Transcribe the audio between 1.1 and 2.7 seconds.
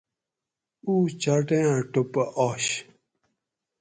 چاٹیاں ٹوپہ آش